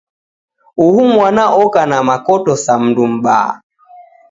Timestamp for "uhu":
0.85-1.01